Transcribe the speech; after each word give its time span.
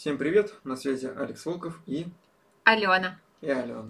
Всем 0.00 0.16
привет, 0.16 0.54
на 0.64 0.76
связи 0.76 1.12
Алекс 1.14 1.44
Волков 1.44 1.78
и... 1.84 2.06
Алена. 2.64 3.18
И 3.42 3.50
Алена. 3.50 3.84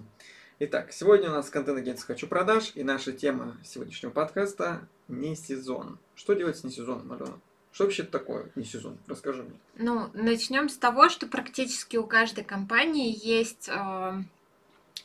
Итак, 0.59 0.91
сегодня 0.91 1.29
у 1.29 1.31
нас 1.31 1.49
контент-агентство 1.49 2.13
«Хочу 2.13 2.27
продаж» 2.27 2.73
и 2.75 2.83
наша 2.83 3.13
тема 3.13 3.55
сегодняшнего 3.63 4.11
подкаста 4.11 4.89
«Не 5.07 5.37
сезон». 5.37 5.99
Что 6.15 6.33
делать 6.33 6.57
с 6.57 6.65
не 6.65 6.69
сезоном, 6.69 7.13
Алена? 7.13 7.37
Что 7.71 7.85
вообще 7.85 8.03
такое 8.03 8.51
не 8.55 8.65
сезон? 8.65 8.97
Расскажи 9.07 9.43
мне. 9.43 9.57
Ну, 9.77 10.09
начнем 10.13 10.67
с 10.67 10.75
того, 10.75 11.07
что 11.07 11.27
практически 11.27 11.95
у 11.95 12.05
каждой 12.05 12.43
компании 12.43 13.17
есть 13.25 13.69
э, 13.69 14.13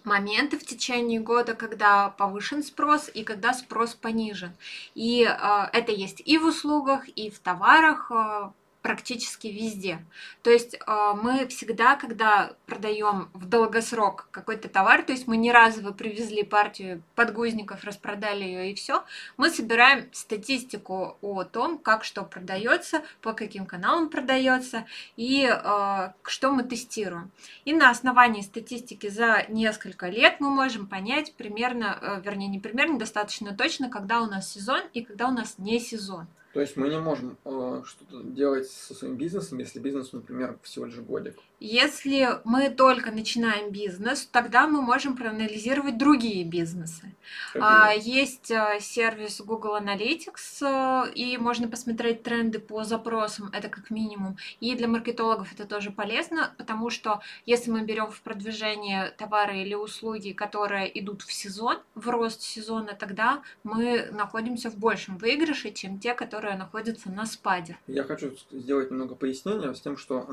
моменты 0.03 0.59
в 0.59 0.67
течение 0.67 1.21
года, 1.21 1.55
когда 1.55 2.09
повышен 2.09 2.65
спрос 2.65 3.09
и 3.15 3.23
когда 3.23 3.55
спрос 3.55 3.95
понижен. 3.95 4.51
И 4.97 5.23
э, 5.23 5.69
это 5.73 5.93
есть 5.93 6.21
и 6.25 6.37
в 6.37 6.47
услугах, 6.47 7.09
и 7.11 7.31
в 7.31 7.39
товарах. 7.39 8.11
Э, 8.11 8.51
практически 8.87 9.49
везде. 9.49 9.99
То 10.45 10.51
есть 10.51 10.79
а, 10.87 11.15
мы 11.15 11.49
всегда, 11.49 11.97
когда 11.97 12.53
продаем 12.67 13.31
в 13.35 13.47
долгосрок 13.47 14.29
какой-то 14.31 14.69
товар, 14.69 15.03
то 15.03 15.11
есть 15.11 15.27
мы 15.27 15.37
не 15.37 15.51
разово 15.51 15.91
привезли 15.91 16.45
партию 16.45 17.03
подгузников, 17.17 17.83
распродали 17.83 18.45
ее 18.45 18.71
и 18.71 18.75
все, 18.77 19.03
мы 19.37 19.51
собираем 19.51 20.09
статистику 20.13 21.19
о 21.21 21.43
том, 21.43 21.79
как 21.79 22.05
что 22.05 22.23
продается, 22.23 23.03
по 23.23 23.33
каким 23.33 23.67
каналам 23.67 24.09
продается 24.09 24.87
и 25.17 25.51
э, 25.53 26.13
что 26.23 26.53
мы 26.53 26.63
тестируем. 26.63 27.33
И 27.65 27.73
на 27.73 27.91
основании 27.91 28.43
статистики 28.43 29.09
за 29.09 29.47
несколько 29.49 30.07
лет 30.07 30.37
мы 30.39 30.51
можем 30.51 30.87
понять 30.87 31.35
примерно, 31.35 31.99
э, 32.01 32.21
вернее 32.25 32.47
не 32.47 32.61
примерно, 32.61 33.01
достаточно 33.01 33.53
точно, 33.53 33.91
когда 33.91 34.23
у 34.23 34.27
нас 34.27 34.53
сезон 34.53 34.83
и 34.93 35.03
когда 35.03 35.27
у 35.27 35.33
нас 35.33 35.59
не 35.59 35.81
сезон. 35.81 36.29
То 36.57 36.63
есть 36.63 36.75
мы 36.79 36.89
не 36.89 36.99
можем 36.99 37.37
э, 37.45 37.83
что-то 37.85 38.23
делать 38.23 38.67
со 38.71 38.95
своим 38.95 39.17
бизнесом, 39.17 39.59
если 39.59 39.79
бизнес, 39.79 40.15
например, 40.15 40.59
всего 40.63 40.87
лишь 40.87 40.97
годик. 40.97 41.37
Если 41.59 42.29
мы 42.45 42.69
только 42.69 43.11
начинаем 43.11 43.71
бизнес, 43.71 44.29
тогда 44.31 44.67
мы 44.69 44.83
можем 44.83 45.17
проанализировать 45.17 45.97
другие 45.97 46.45
бизнесы. 46.45 47.15
А, 47.59 47.93
есть 47.95 48.51
э, 48.51 48.79
сервис 48.81 49.41
Google 49.41 49.77
Analytics, 49.77 51.07
э, 51.09 51.13
и 51.15 51.39
можно 51.39 51.67
посмотреть 51.67 52.23
тренды 52.23 52.59
по 52.59 52.85
запросам, 52.85 53.51
это 53.55 53.69
как 53.69 53.91
минимум. 53.91 54.37
И 54.61 54.75
для 54.77 54.87
маркетологов 54.87 55.53
это 55.55 55.65
тоже 55.65 55.91
полезно, 55.91 56.55
потому 56.59 56.91
что 56.91 57.23
если 57.47 57.71
мы 57.71 57.85
берем 57.85 58.11
в 58.11 58.21
продвижение 58.21 59.11
товары 59.17 59.63
или 59.63 59.75
услуги, 59.75 60.33
которые 60.33 60.87
идут 61.01 61.23
в 61.23 61.33
сезон, 61.33 61.79
в 61.95 62.09
рост 62.09 62.43
сезона, 62.43 62.95
тогда 62.95 63.43
мы 63.65 64.11
находимся 64.13 64.71
в 64.71 64.77
большем 64.77 65.17
выигрыше, 65.17 65.73
чем 65.73 65.99
те, 65.99 66.13
которые 66.13 66.57
находятся 66.57 67.11
на 67.11 67.25
спаде. 67.25 67.79
Я 67.87 68.05
хочу 68.05 68.35
сделать 68.51 68.91
немного 68.91 69.15
пояснения 69.15 69.73
с 69.73 69.81
тем, 69.81 69.97
что 69.97 70.27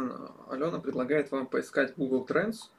Алена 0.50 0.80
предлагает 0.80 1.13
предлагает 1.14 1.32
вам 1.32 1.48
поискать 1.48 1.94
Google 1.96 2.26
Trends 2.28 2.70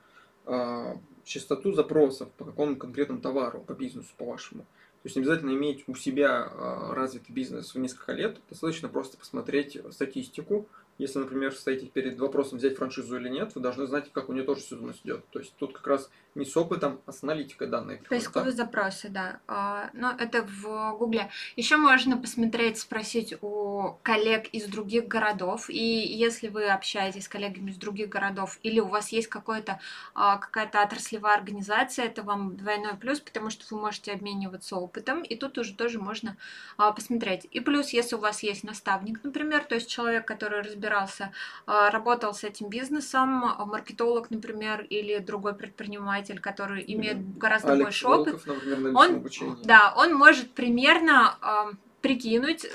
э, 0.47 0.97
частоту 1.25 1.73
запросов 1.73 2.31
по 2.33 2.45
какому 2.45 2.77
конкретному 2.77 3.21
товару, 3.21 3.61
по 3.61 3.73
бизнесу, 3.73 4.09
по-вашему. 4.17 4.63
То 4.63 5.07
есть 5.07 5.17
не 5.17 5.23
обязательно 5.23 5.51
иметь 5.51 5.85
у 5.87 5.95
себя 5.95 6.49
э, 6.51 6.93
развитый 6.95 7.35
бизнес 7.35 7.75
в 7.75 7.79
несколько 7.79 8.13
лет, 8.13 8.41
достаточно 8.49 8.89
просто 8.89 9.17
посмотреть 9.17 9.79
статистику, 9.91 10.67
если, 10.98 11.19
например, 11.19 11.55
стоите 11.55 11.87
перед 11.87 12.19
вопросом 12.19 12.59
взять 12.59 12.77
франшизу 12.77 13.17
или 13.17 13.28
нет, 13.28 13.53
вы 13.55 13.61
должны 13.61 13.87
знать, 13.87 14.12
как 14.12 14.28
у 14.28 14.33
нее 14.33 14.45
тоже 14.45 14.61
сезонность 14.61 15.01
идет. 15.05 15.25
То 15.31 15.41
есть 15.41 15.55
тут 15.59 15.73
как 15.73 15.86
раз 15.86 16.11
не 16.34 16.45
с 16.45 16.56
опытом, 16.56 17.01
а 17.06 17.12
с 17.12 17.23
аналитикой 17.23 17.69
данных. 17.69 18.03
Поисковые 18.09 18.53
да? 18.53 18.64
запросы, 18.64 19.09
да. 19.09 19.41
А, 19.47 19.91
но 19.92 20.12
это 20.19 20.42
в 20.42 20.97
Гугле. 20.98 21.31
Еще 21.56 21.77
можно 21.77 22.17
посмотреть, 22.17 22.78
спросить 22.78 23.34
у 23.41 23.98
коллег 24.03 24.48
из 24.48 24.67
других 24.67 25.06
городов. 25.06 25.69
И 25.69 25.78
если 25.78 26.48
вы 26.48 26.67
общаетесь 26.67 27.25
с 27.25 27.29
коллегами 27.29 27.70
из 27.70 27.77
других 27.77 28.08
городов, 28.08 28.58
или 28.62 28.81
у 28.81 28.86
вас 28.86 29.11
есть 29.11 29.29
какой-то, 29.29 29.81
а, 30.14 30.39
какая-то 30.39 30.83
отраслевая 30.83 31.34
организация, 31.34 32.06
это 32.06 32.23
вам 32.23 32.56
двойной 32.56 32.97
плюс, 32.97 33.20
потому 33.20 33.51
что 33.51 33.64
вы 33.73 33.81
можете 33.81 34.12
обмениваться 34.12 34.77
опытом. 34.77 35.23
И 35.23 35.36
тут 35.36 35.58
уже 35.58 35.74
тоже 35.74 36.01
можно 36.01 36.36
а, 36.77 36.92
посмотреть. 36.92 37.46
И 37.51 37.61
плюс, 37.61 37.90
если 37.90 38.17
у 38.17 38.20
вас 38.20 38.42
есть 38.42 38.64
наставник, 38.64 39.23
например, 39.23 39.64
то 39.64 39.77
есть 39.77 39.89
человек, 39.89 40.27
который 40.27 40.63
разбирается 40.63 40.83
разбирался, 40.84 41.33
а, 41.67 41.90
работал 41.90 42.34
с 42.34 42.45
этим 42.45 42.68
бизнесом, 42.68 43.45
а, 43.45 43.64
маркетолог, 43.64 44.30
например, 44.30 44.83
или 44.83 45.18
другой 45.18 45.55
предприниматель, 45.55 46.40
который 46.40 46.84
имеет 46.86 47.39
гораздо 47.39 47.72
Алекс 47.72 47.84
больше 47.84 48.06
Волков, 48.06 48.34
опыта, 48.34 48.52
например, 48.67 48.96
он, 48.96 49.58
да, 49.64 49.95
он 49.96 50.14
может 50.14 50.52
примерно 50.52 51.36
а, 51.40 51.70
прикинуть, 52.00 52.67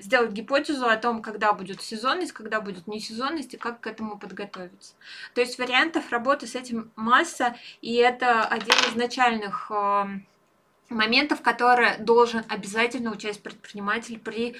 сделать 0.00 0.30
гипотезу 0.30 0.86
о 0.86 0.96
том, 0.96 1.22
когда 1.22 1.52
будет 1.52 1.82
сезонность, 1.82 2.30
когда 2.30 2.60
будет 2.60 2.86
несезонность 2.86 3.54
и 3.54 3.56
как 3.56 3.80
к 3.80 3.86
этому 3.88 4.16
подготовиться. 4.16 4.94
То 5.34 5.40
есть 5.40 5.58
вариантов 5.58 6.12
работы 6.12 6.46
с 6.46 6.54
этим 6.54 6.92
масса, 6.94 7.56
и 7.82 7.96
это 7.96 8.44
один 8.44 8.76
из 8.88 8.94
начальных 8.94 9.72
моментов, 10.88 11.42
которые 11.42 11.98
должен 11.98 12.44
обязательно 12.48 13.10
учесть 13.10 13.42
предприниматель 13.42 14.20
при 14.20 14.56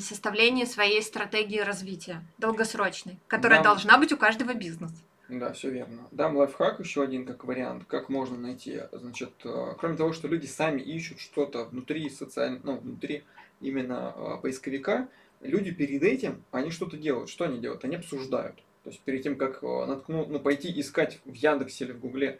составлении 0.00 0.64
своей 0.64 1.02
стратегии 1.02 1.58
развития 1.58 2.22
долгосрочной, 2.38 3.18
которая 3.26 3.62
Дам... 3.62 3.74
должна 3.74 3.98
быть 3.98 4.12
у 4.12 4.16
каждого 4.16 4.54
бизнеса. 4.54 4.96
Да, 5.28 5.52
все 5.52 5.70
верно. 5.70 6.06
Дам 6.12 6.36
лайфхак 6.36 6.78
еще 6.78 7.02
один 7.02 7.26
как 7.26 7.44
вариант, 7.44 7.84
как 7.88 8.08
можно 8.08 8.36
найти. 8.36 8.82
Значит, 8.92 9.32
э, 9.44 9.74
кроме 9.78 9.96
того, 9.96 10.12
что 10.12 10.28
люди 10.28 10.46
сами 10.46 10.80
ищут 10.80 11.18
что-то 11.18 11.64
внутри 11.64 12.08
социального, 12.10 12.60
ну, 12.64 12.78
внутри 12.78 13.24
именно 13.60 14.14
э, 14.14 14.36
поисковика, 14.40 15.08
люди 15.40 15.72
перед 15.72 16.02
этим, 16.02 16.44
они 16.52 16.70
что-то 16.70 16.96
делают. 16.96 17.28
Что 17.28 17.44
они 17.44 17.58
делают? 17.58 17.84
Они 17.84 17.96
обсуждают. 17.96 18.56
То 18.84 18.90
есть 18.90 19.02
перед 19.02 19.24
тем, 19.24 19.36
как 19.36 19.64
э, 19.64 19.86
наткну, 19.86 20.26
ну, 20.26 20.38
пойти 20.38 20.72
искать 20.80 21.18
в 21.24 21.34
Яндексе 21.34 21.86
или 21.86 21.92
в 21.92 21.98
Гугле 21.98 22.38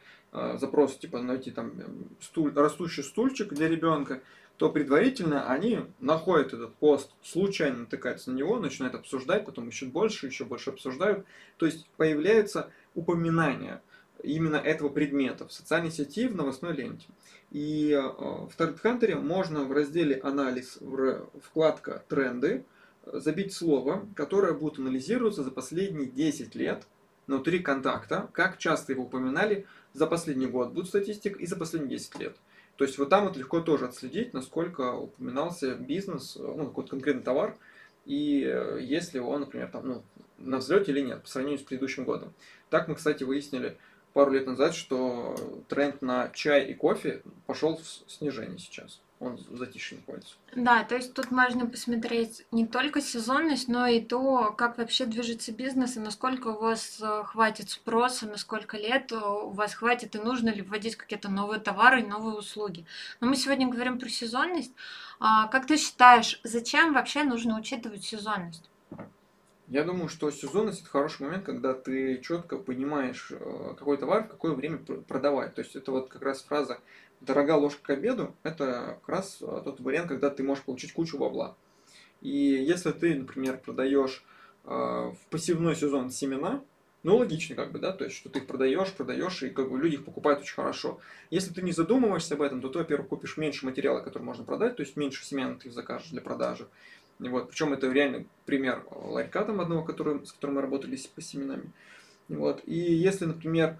запрос, 0.58 0.96
типа 0.98 1.22
найти 1.22 1.50
там 1.50 1.72
стуль, 2.20 2.52
растущий 2.54 3.02
стульчик 3.02 3.52
для 3.52 3.68
ребенка, 3.68 4.20
то 4.56 4.70
предварительно 4.70 5.50
они 5.50 5.80
находят 6.00 6.54
этот 6.54 6.74
пост, 6.76 7.10
случайно 7.22 7.80
натыкаются 7.80 8.30
на 8.30 8.36
него, 8.36 8.58
начинают 8.58 8.94
обсуждать, 8.94 9.44
потом 9.44 9.68
еще 9.68 9.86
больше, 9.86 10.26
еще 10.26 10.44
больше 10.44 10.70
обсуждают. 10.70 11.26
То 11.58 11.66
есть 11.66 11.86
появляется 11.96 12.70
упоминание 12.94 13.82
именно 14.22 14.56
этого 14.56 14.88
предмета 14.88 15.46
в 15.46 15.52
социальной 15.52 15.90
сети, 15.90 16.26
в 16.26 16.34
новостной 16.34 16.74
ленте. 16.74 17.06
И 17.50 17.92
э, 17.92 18.00
в 18.00 18.50
TargetHunter 18.58 19.14
можно 19.20 19.64
в 19.64 19.72
разделе 19.72 20.16
«Анализ» 20.16 20.78
в 20.80 21.28
вкладка 21.42 22.02
«Тренды» 22.08 22.64
забить 23.04 23.52
слово, 23.52 24.06
которое 24.16 24.52
будет 24.52 24.78
анализироваться 24.78 25.44
за 25.44 25.50
последние 25.50 26.08
10 26.08 26.54
лет 26.54 26.86
внутри 27.26 27.60
контакта, 27.60 28.28
как 28.32 28.58
часто 28.58 28.92
его 28.92 29.04
упоминали 29.04 29.66
за 29.96 30.06
последний 30.06 30.46
год, 30.46 30.72
будет 30.72 30.88
статистика, 30.88 31.38
и 31.38 31.46
за 31.46 31.56
последние 31.56 31.98
10 31.98 32.18
лет. 32.18 32.36
То 32.76 32.84
есть 32.84 32.98
вот 32.98 33.08
там 33.08 33.26
вот 33.26 33.36
легко 33.36 33.60
тоже 33.60 33.86
отследить, 33.86 34.34
насколько 34.34 34.92
упоминался 34.92 35.74
бизнес, 35.74 36.36
ну, 36.36 36.66
какой-то 36.66 36.90
конкретный 36.90 37.22
товар, 37.22 37.56
и 38.04 38.44
э, 38.44 38.78
если 38.82 39.18
он, 39.18 39.40
например, 39.40 39.68
там, 39.70 39.88
ну, 39.88 40.02
на 40.38 40.58
взлете 40.58 40.92
или 40.92 41.00
нет, 41.00 41.22
по 41.22 41.28
сравнению 41.28 41.58
с 41.58 41.62
предыдущим 41.62 42.04
годом. 42.04 42.34
Так 42.68 42.88
мы, 42.88 42.94
кстати, 42.94 43.24
выяснили 43.24 43.78
пару 44.12 44.32
лет 44.32 44.46
назад, 44.46 44.74
что 44.74 45.34
тренд 45.68 46.02
на 46.02 46.28
чай 46.28 46.66
и 46.66 46.74
кофе 46.74 47.22
пошел 47.46 47.76
в 47.76 48.10
снижение 48.10 48.58
сейчас 48.58 49.00
он 49.18 49.38
затишье 49.50 49.98
находится. 49.98 50.34
Да, 50.54 50.84
то 50.84 50.94
есть 50.94 51.14
тут 51.14 51.30
можно 51.30 51.66
посмотреть 51.66 52.46
не 52.52 52.66
только 52.66 53.00
сезонность, 53.00 53.68
но 53.68 53.86
и 53.86 54.00
то, 54.00 54.52
как 54.52 54.76
вообще 54.76 55.06
движется 55.06 55.52
бизнес, 55.52 55.96
и 55.96 56.00
насколько 56.00 56.48
у 56.48 56.58
вас 56.58 57.00
э, 57.00 57.22
хватит 57.24 57.70
спроса, 57.70 58.26
на 58.26 58.36
сколько 58.36 58.76
лет 58.76 59.12
у 59.12 59.50
вас 59.50 59.74
хватит, 59.74 60.14
и 60.14 60.18
нужно 60.18 60.50
ли 60.50 60.60
вводить 60.60 60.96
какие-то 60.96 61.30
новые 61.30 61.60
товары 61.60 62.02
и 62.02 62.06
новые 62.06 62.36
услуги. 62.36 62.84
Но 63.20 63.28
мы 63.28 63.36
сегодня 63.36 63.68
говорим 63.68 63.98
про 63.98 64.08
сезонность. 64.08 64.72
А 65.18 65.48
как 65.48 65.66
ты 65.66 65.78
считаешь, 65.78 66.40
зачем 66.44 66.92
вообще 66.92 67.24
нужно 67.24 67.58
учитывать 67.58 68.04
сезонность? 68.04 68.68
Я 69.68 69.82
думаю, 69.82 70.08
что 70.08 70.30
сезонность 70.30 70.82
это 70.82 70.90
хороший 70.90 71.22
момент, 71.22 71.44
когда 71.44 71.74
ты 71.74 72.20
четко 72.20 72.56
понимаешь, 72.56 73.32
э, 73.32 73.74
какой 73.76 73.96
товар 73.96 74.24
в 74.24 74.28
какое 74.28 74.52
время 74.52 74.78
продавать. 74.78 75.54
То 75.56 75.62
есть 75.62 75.74
это 75.74 75.90
вот 75.90 76.08
как 76.08 76.22
раз 76.22 76.42
фраза 76.42 76.78
дорогая 77.20 77.56
ложка 77.56 77.82
к 77.82 77.90
обеду, 77.90 78.34
это 78.42 78.98
как 79.00 79.08
раз 79.08 79.38
э, 79.40 79.62
тот 79.64 79.80
вариант, 79.80 80.08
когда 80.08 80.30
ты 80.30 80.42
можешь 80.42 80.64
получить 80.64 80.92
кучу 80.92 81.18
бабла. 81.18 81.56
И 82.20 82.30
если 82.30 82.92
ты, 82.92 83.14
например, 83.14 83.58
продаешь 83.58 84.24
э, 84.64 84.68
в 84.68 85.18
пассивной 85.30 85.76
сезон 85.76 86.10
семена, 86.10 86.62
ну, 87.02 87.18
логично, 87.18 87.54
как 87.54 87.70
бы, 87.70 87.78
да, 87.78 87.92
то 87.92 88.04
есть, 88.04 88.16
что 88.16 88.28
ты 88.28 88.40
их 88.40 88.48
продаешь, 88.48 88.92
продаешь, 88.92 89.42
и 89.44 89.50
как 89.50 89.70
бы 89.70 89.78
люди 89.78 89.94
их 89.94 90.04
покупают 90.04 90.40
очень 90.40 90.56
хорошо. 90.56 90.98
Если 91.30 91.54
ты 91.54 91.62
не 91.62 91.70
задумываешься 91.70 92.34
об 92.34 92.42
этом, 92.42 92.60
то 92.60 92.68
ты, 92.68 92.78
во-первых, 92.78 93.08
купишь 93.08 93.36
меньше 93.36 93.64
материала, 93.64 94.00
который 94.00 94.24
можно 94.24 94.42
продать, 94.44 94.76
то 94.76 94.82
есть 94.82 94.96
меньше 94.96 95.24
семян 95.24 95.56
ты 95.56 95.70
закажешь 95.70 96.10
для 96.10 96.20
продажи. 96.20 96.66
Вот, 97.20 97.50
причем 97.50 97.72
это 97.72 97.90
реально 97.90 98.24
пример 98.44 98.84
ларька 98.90 99.44
там 99.44 99.60
одного, 99.60 99.84
который, 99.84 100.26
с 100.26 100.32
которым 100.32 100.56
мы 100.56 100.62
работали 100.62 100.98
по 101.14 101.22
семенами. 101.22 101.70
Вот. 102.28 102.62
И 102.66 102.74
если, 102.74 103.24
например, 103.24 103.78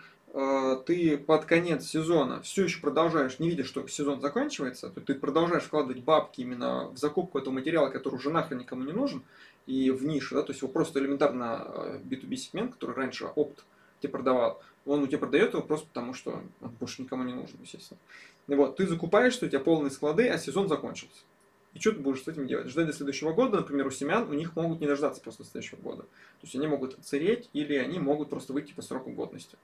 ты 0.85 1.17
под 1.17 1.47
конец 1.47 1.87
сезона 1.87 2.43
все 2.43 2.65
еще 2.65 2.81
продолжаешь, 2.81 3.39
не 3.39 3.49
видишь, 3.49 3.69
что 3.69 3.87
сезон 3.89 4.21
заканчивается, 4.21 4.91
то 4.91 5.01
ты 5.01 5.15
продолжаешь 5.15 5.65
вкладывать 5.65 6.03
бабки 6.03 6.43
именно 6.43 6.89
в 6.89 6.99
закупку 6.99 7.39
этого 7.39 7.55
материала, 7.55 7.89
который 7.89 8.17
уже 8.17 8.29
нахрен 8.31 8.59
никому 8.59 8.83
не 8.83 8.93
нужен, 8.93 9.23
и 9.67 9.91
в 9.91 10.05
нише, 10.05 10.35
да, 10.35 10.43
то 10.43 10.53
есть 10.53 10.61
его 10.61 10.71
просто 10.71 11.01
элементарно 11.01 12.01
B2B 12.05 12.35
э, 12.35 12.37
сегмент, 12.37 12.75
который 12.75 12.95
раньше 12.95 13.27
опт 13.35 13.65
тебе 14.01 14.13
продавал, 14.13 14.63
он 14.85 15.03
у 15.03 15.07
тебя 15.07 15.19
продает 15.19 15.55
его 15.55 15.63
просто 15.63 15.87
потому, 15.89 16.13
что 16.13 16.43
он 16.61 16.71
больше 16.81 17.03
никому 17.03 17.25
не 17.25 17.33
нужен, 17.33 17.57
естественно. 17.63 17.99
И 18.47 18.55
вот, 18.55 18.77
ты 18.77 18.87
закупаешь, 18.87 19.33
что 19.33 19.47
у 19.47 19.49
тебя 19.49 19.61
полные 19.61 19.91
склады, 19.91 20.29
а 20.29 20.39
сезон 20.39 20.69
закончился. 20.69 21.23
И 21.75 21.79
что 21.79 21.93
ты 21.93 21.99
будешь 21.99 22.23
с 22.23 22.29
этим 22.29 22.47
делать? 22.47 22.69
Ждать 22.69 22.87
до 22.87 22.93
следующего 22.93 23.33
года, 23.33 23.59
например, 23.59 23.87
у 23.87 23.91
семян, 23.91 24.29
у 24.29 24.35
них 24.35 24.55
могут 24.55 24.81
не 24.81 24.87
дождаться 24.87 25.21
после 25.21 25.45
следующего 25.45 25.81
года. 25.81 26.03
То 26.03 26.43
есть 26.45 26.55
они 26.55 26.67
могут 26.67 26.99
отсыреть 26.99 27.51
или 27.53 27.75
они 27.75 27.99
могут 27.99 28.31
просто 28.31 28.53
выйти 28.53 28.73
по 28.73 28.83
сроку 28.83 29.11
годности. 29.11 29.59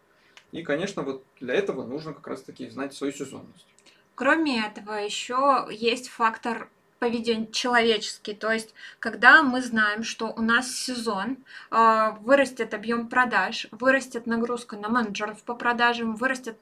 И, 0.52 0.62
конечно, 0.62 1.02
вот 1.02 1.24
для 1.40 1.54
этого 1.54 1.84
нужно 1.84 2.12
как 2.12 2.26
раз-таки 2.26 2.68
знать 2.68 2.94
свою 2.94 3.12
сезонность. 3.12 3.66
Кроме 4.14 4.64
этого, 4.66 4.92
еще 4.92 5.66
есть 5.70 6.08
фактор 6.08 6.68
поведение 6.98 7.50
человеческий. 7.50 8.34
То 8.34 8.52
есть, 8.52 8.74
когда 9.00 9.42
мы 9.42 9.60
знаем, 9.60 10.04
что 10.04 10.26
у 10.26 10.40
нас 10.40 10.70
сезон, 10.70 11.38
а, 11.70 12.12
вырастет 12.20 12.74
объем 12.74 13.08
продаж, 13.08 13.66
вырастет 13.72 14.26
нагрузка 14.26 14.76
на 14.76 14.88
менеджеров 14.88 15.42
по 15.42 15.54
продажам, 15.54 16.14
вырастет 16.14 16.58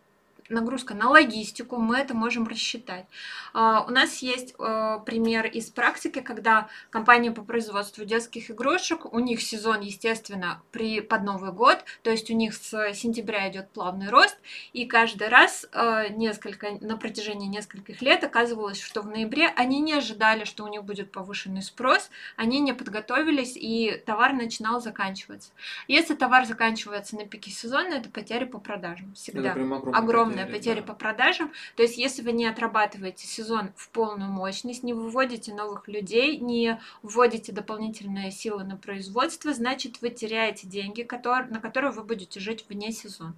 нагрузка 0.50 0.94
на 0.94 1.08
логистику, 1.08 1.76
мы 1.76 1.98
это 1.98 2.14
можем 2.14 2.46
рассчитать. 2.46 3.06
А, 3.52 3.84
у 3.86 3.90
нас 3.90 4.18
есть 4.18 4.54
а, 4.58 4.98
пример 4.98 5.46
из 5.46 5.70
практики, 5.70 6.20
когда 6.20 6.68
компания 6.90 7.30
по 7.30 7.42
производству 7.42 8.04
детских 8.04 8.50
игрушек, 8.50 9.12
у 9.12 9.18
них 9.18 9.42
сезон, 9.42 9.80
естественно, 9.80 10.62
при, 10.72 11.00
под 11.00 11.22
Новый 11.22 11.52
год, 11.52 11.84
то 12.02 12.10
есть 12.10 12.30
у 12.30 12.34
них 12.34 12.54
с 12.54 12.92
сентября 12.94 13.48
идет 13.50 13.70
плавный 13.70 14.08
рост, 14.08 14.36
и 14.72 14.86
каждый 14.86 15.28
раз 15.28 15.66
а, 15.72 16.08
несколько, 16.08 16.72
на 16.80 16.96
протяжении 16.96 17.46
нескольких 17.46 18.02
лет 18.02 18.24
оказывалось, 18.24 18.80
что 18.80 19.02
в 19.02 19.06
ноябре 19.06 19.48
они 19.56 19.80
не 19.80 19.94
ожидали, 19.94 20.44
что 20.44 20.64
у 20.64 20.68
них 20.68 20.84
будет 20.84 21.12
повышенный 21.12 21.62
спрос, 21.62 22.10
они 22.36 22.60
не 22.60 22.72
подготовились, 22.72 23.56
и 23.56 24.02
товар 24.04 24.32
начинал 24.32 24.80
заканчиваться. 24.80 25.50
Если 25.88 26.14
товар 26.14 26.46
заканчивается 26.46 27.16
на 27.16 27.26
пике 27.26 27.50
сезона, 27.50 27.94
это 27.94 28.08
потери 28.08 28.44
по 28.44 28.58
продажам 28.58 29.14
всегда. 29.14 29.50
Это 29.50 29.62
огромная 29.92 30.39
огромная 30.42 30.58
потеря 30.58 30.80
да. 30.80 30.86
по 30.86 30.94
продажам. 30.94 31.52
То 31.76 31.82
есть, 31.82 31.96
если 31.96 32.22
вы 32.22 32.32
не 32.32 32.46
отрабатываете 32.46 33.26
сезон 33.26 33.70
в 33.76 33.88
полную 33.90 34.30
мощность, 34.30 34.82
не 34.82 34.92
выводите 34.92 35.54
новых 35.54 35.88
людей, 35.88 36.38
не 36.38 36.80
вводите 37.02 37.52
дополнительные 37.52 38.30
силы 38.30 38.64
на 38.64 38.76
производство, 38.76 39.52
значит, 39.52 40.00
вы 40.02 40.10
теряете 40.10 40.66
деньги, 40.66 41.02
которые, 41.02 41.50
на 41.50 41.60
которые 41.60 41.92
вы 41.92 42.04
будете 42.04 42.40
жить 42.40 42.64
вне 42.68 42.92
сезона. 42.92 43.34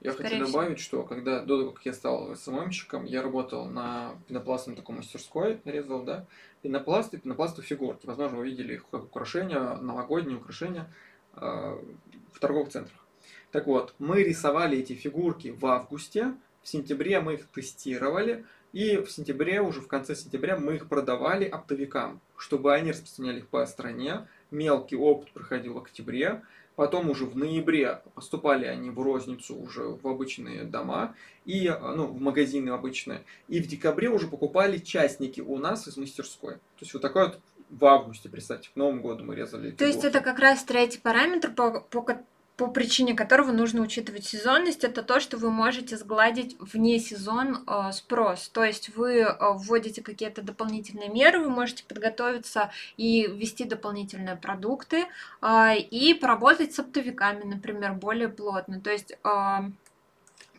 Я 0.00 0.12
Скорее 0.12 0.40
хочу 0.40 0.52
добавить, 0.52 0.78
всего. 0.78 1.02
что 1.02 1.08
когда 1.08 1.40
до 1.40 1.58
того, 1.58 1.70
как 1.72 1.86
я 1.86 1.92
стал 1.92 2.36
СММщиком, 2.36 3.06
я 3.06 3.22
работал 3.22 3.64
на 3.64 4.14
пенопластной 4.28 4.76
такой 4.76 4.96
мастерской, 4.96 5.60
резал, 5.64 6.02
да, 6.02 6.26
пенопласты, 6.62 7.18
пенопласты 7.18 7.62
фигурки. 7.62 8.06
Возможно, 8.06 8.38
вы 8.38 8.44
видели 8.44 8.74
их 8.74 8.84
как 8.90 9.04
украшения, 9.04 9.76
новогодние 9.76 10.36
украшения 10.36 10.92
э, 11.34 11.40
в 11.40 12.38
торговых 12.38 12.68
центрах. 12.68 13.06
Так 13.52 13.66
вот, 13.66 13.94
мы 13.98 14.22
рисовали 14.22 14.78
эти 14.78 14.92
фигурки 14.92 15.48
в 15.48 15.64
августе, 15.64 16.34
в 16.66 16.68
сентябре 16.68 17.20
мы 17.20 17.34
их 17.34 17.46
тестировали, 17.46 18.44
и 18.72 18.96
в 18.96 19.08
сентябре, 19.08 19.60
уже 19.60 19.80
в 19.80 19.86
конце 19.86 20.16
сентября, 20.16 20.58
мы 20.58 20.74
их 20.74 20.88
продавали 20.88 21.44
оптовикам, 21.44 22.20
чтобы 22.36 22.74
они 22.74 22.90
распространяли 22.90 23.38
их 23.38 23.46
по 23.46 23.64
стране. 23.66 24.26
Мелкий 24.50 24.96
опыт 24.96 25.30
проходил 25.30 25.74
в 25.74 25.78
октябре, 25.78 26.42
потом 26.74 27.08
уже 27.08 27.24
в 27.24 27.36
ноябре 27.36 28.02
поступали 28.16 28.66
они 28.66 28.90
в 28.90 29.00
розницу 29.00 29.54
уже 29.54 29.82
в 29.84 30.08
обычные 30.08 30.64
дома, 30.64 31.14
и, 31.44 31.68
ну, 31.68 32.06
в 32.06 32.20
магазины 32.20 32.70
обычные. 32.70 33.22
И 33.46 33.60
в 33.60 33.68
декабре 33.68 34.08
уже 34.08 34.26
покупали 34.26 34.78
частники 34.78 35.40
у 35.40 35.58
нас 35.58 35.86
из 35.86 35.96
мастерской. 35.96 36.54
То 36.54 36.80
есть 36.80 36.94
вот 36.94 37.02
такой 37.02 37.26
вот 37.26 37.40
в 37.70 37.84
августе, 37.84 38.28
представьте, 38.28 38.70
к 38.74 38.76
Новому 38.76 39.02
году 39.02 39.22
мы 39.22 39.36
резали. 39.36 39.70
То 39.70 39.86
есть 39.86 40.02
это 40.02 40.20
как 40.20 40.40
раз 40.40 40.64
третий 40.64 40.98
параметр, 40.98 41.52
по, 41.52 41.80
по, 41.80 42.02
по 42.56 42.68
причине 42.68 43.14
которого 43.14 43.52
нужно 43.52 43.82
учитывать 43.82 44.24
сезонность, 44.24 44.82
это 44.82 45.02
то, 45.02 45.20
что 45.20 45.36
вы 45.36 45.50
можете 45.50 45.96
сгладить 45.98 46.56
вне 46.58 46.98
сезон 46.98 47.64
э, 47.66 47.92
спрос. 47.92 48.48
То 48.48 48.64
есть 48.64 48.96
вы 48.96 49.20
э, 49.20 49.36
вводите 49.40 50.02
какие-то 50.02 50.40
дополнительные 50.40 51.10
меры, 51.10 51.40
вы 51.40 51.50
можете 51.50 51.84
подготовиться 51.84 52.70
и 52.96 53.26
ввести 53.26 53.64
дополнительные 53.64 54.36
продукты 54.36 55.04
э, 55.42 55.76
и 55.78 56.14
поработать 56.14 56.74
с 56.74 56.78
оптовиками, 56.78 57.44
например, 57.44 57.92
более 57.92 58.28
плотно. 58.28 58.80
То 58.80 58.90
есть 58.90 59.12
э, 59.12 59.58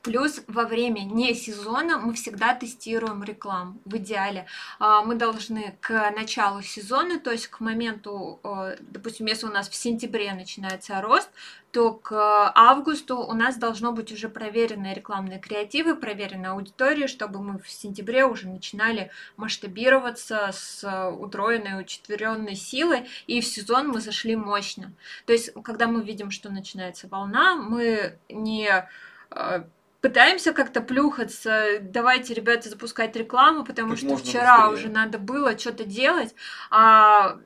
Плюс 0.08 0.42
во 0.48 0.64
время 0.64 1.02
не 1.02 1.34
сезона 1.34 1.98
мы 1.98 2.14
всегда 2.14 2.56
тестируем 2.56 3.26
рекламу 3.26 3.78
в 3.84 3.98
идеале. 3.98 4.46
А, 4.80 5.02
мы 5.02 5.16
должны 5.16 5.78
к 5.82 6.12
началу 6.12 6.62
сезона, 6.62 7.20
то 7.20 7.30
есть 7.30 7.48
к 7.48 7.60
моменту, 7.60 8.40
допустим, 8.80 9.26
если 9.26 9.48
у 9.48 9.52
нас 9.52 9.68
в 9.68 9.76
сентябре 9.76 10.32
начинается 10.32 11.02
рост, 11.02 11.30
то 11.72 11.92
к 11.92 12.14
августу 12.56 13.18
у 13.18 13.34
нас 13.34 13.58
должно 13.58 13.92
быть 13.92 14.14
уже 14.14 14.30
проверенные 14.30 14.94
рекламные 14.94 15.40
креативы, 15.40 15.94
проверенная 15.94 16.52
аудитория, 16.52 17.08
чтобы 17.08 17.42
мы 17.42 17.60
в 17.60 17.70
сентябре 17.70 18.24
уже 18.24 18.48
начинали 18.48 19.12
масштабироваться 19.36 20.52
с 20.54 21.12
утроенной, 21.20 21.82
учетверенной 21.82 22.56
силой, 22.56 23.10
и 23.28 23.42
в 23.42 23.46
сезон 23.46 23.90
мы 23.90 24.00
зашли 24.00 24.38
мощно. 24.38 24.94
То 25.26 25.34
есть, 25.34 25.52
когда 25.66 25.86
мы 25.88 26.02
видим, 26.02 26.32
что 26.32 26.50
начинается 26.50 27.10
волна, 27.10 27.58
мы 27.58 28.18
не 28.30 28.88
а, 29.30 29.68
пытаемся 30.02 30.54
как-то 30.54 30.82
плюхаться, 30.82 31.80
давайте, 31.82 32.34
ребята, 32.34 32.70
запускать 32.70 33.16
рекламу, 33.16 33.64
потому 33.66 33.92
как 33.92 34.00
что 34.00 34.18
вчера 34.18 34.70
быстрее. 34.70 34.74
уже 34.74 34.94
надо 34.94 35.18
было 35.18 35.58
что-то 35.58 35.86
делать, 35.86 36.36
а 36.70 37.38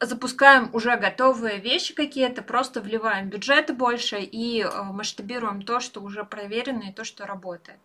запускаем 0.00 0.70
уже 0.72 0.96
готовые 0.96 1.58
вещи 1.58 1.94
какие-то, 1.94 2.42
просто 2.42 2.80
вливаем 2.80 3.28
бюджеты 3.28 3.74
больше 3.74 4.18
и 4.20 4.62
э, 4.62 4.82
масштабируем 4.82 5.62
то, 5.62 5.80
что 5.80 6.00
уже 6.00 6.24
проверено 6.24 6.84
и 6.88 6.92
то, 6.92 7.04
что 7.04 7.26
работает. 7.26 7.78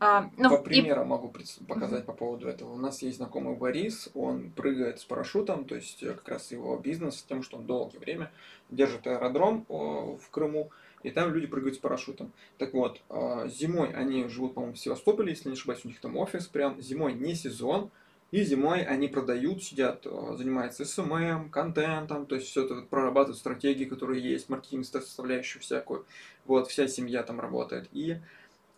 А, 0.00 0.30
ну, 0.36 0.50
по 0.50 0.58
примеру 0.58 1.02
и... 1.02 1.06
могу 1.06 1.32
показать 1.66 2.02
mm-hmm. 2.02 2.06
по 2.06 2.12
поводу 2.12 2.48
этого. 2.48 2.74
У 2.74 2.76
нас 2.76 3.00
есть 3.00 3.18
знакомый 3.18 3.54
Борис, 3.54 4.10
он 4.12 4.50
прыгает 4.50 5.00
с 5.00 5.04
парашютом, 5.04 5.64
то 5.64 5.76
есть 5.76 6.02
э, 6.02 6.12
как 6.12 6.28
раз 6.28 6.52
его 6.52 6.76
бизнес 6.76 7.24
тем, 7.26 7.42
что 7.42 7.56
он 7.56 7.66
долгое 7.66 7.98
время 7.98 8.30
держит 8.70 9.06
аэродром 9.06 9.64
в 9.68 10.30
Крыму, 10.30 10.70
и 11.04 11.10
там 11.10 11.32
люди 11.32 11.46
прыгают 11.46 11.76
с 11.76 11.78
парашютом. 11.78 12.32
Так 12.58 12.72
вот, 12.72 13.00
а, 13.08 13.46
зимой 13.46 13.92
они 13.92 14.26
живут, 14.28 14.54
по-моему, 14.54 14.74
в 14.74 14.78
Севастополе, 14.78 15.30
если 15.30 15.48
не 15.48 15.54
ошибаюсь, 15.54 15.84
у 15.84 15.88
них 15.88 16.00
там 16.00 16.16
офис 16.16 16.46
прям. 16.46 16.80
Зимой 16.80 17.12
не 17.12 17.34
сезон, 17.34 17.90
и 18.30 18.42
зимой 18.42 18.82
они 18.82 19.06
продают, 19.06 19.62
сидят, 19.62 20.06
а, 20.06 20.34
занимаются 20.36 20.84
SMM, 20.84 21.50
контентом, 21.50 22.26
то 22.26 22.34
есть 22.34 22.48
все 22.48 22.64
это 22.64 22.82
прорабатывают 22.82 23.38
стратегии, 23.38 23.84
которые 23.84 24.20
есть, 24.22 24.48
маркетинг 24.48 24.86
составляющую 24.86 25.62
всякую. 25.62 26.06
Вот, 26.46 26.68
вся 26.68 26.88
семья 26.88 27.22
там 27.22 27.38
работает. 27.38 27.88
И 27.92 28.16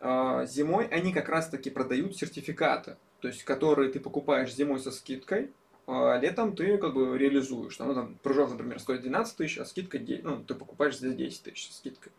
э, 0.00 0.46
зимой 0.46 0.86
они 0.86 1.12
как 1.12 1.28
раз-таки 1.28 1.70
продают 1.70 2.16
сертификаты, 2.16 2.96
то 3.20 3.28
есть 3.28 3.44
которые 3.44 3.90
ты 3.90 3.98
покупаешь 3.98 4.54
зимой 4.54 4.78
со 4.78 4.90
скидкой, 4.90 5.50
а 5.86 6.18
летом 6.18 6.56
ты 6.56 6.78
как 6.78 6.94
бы 6.94 7.16
реализуешь. 7.16 7.78
Ну, 7.78 7.94
там 7.94 8.16
прыжок, 8.22 8.50
например, 8.50 8.80
стоит 8.80 9.02
12 9.02 9.36
тысяч, 9.36 9.58
а 9.58 9.64
скидка 9.64 9.98
10, 9.98 10.24
ну, 10.24 10.42
ты 10.42 10.54
покупаешь 10.54 10.98
за 10.98 11.10
10 11.10 11.42
тысяч 11.44 11.72
скидкой. 11.72 12.12